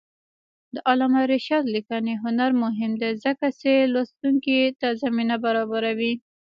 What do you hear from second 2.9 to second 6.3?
دی ځکه چې لوستونکي ته زمینه برابروي.